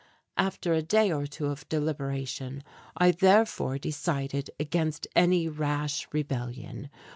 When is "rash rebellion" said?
5.47-6.89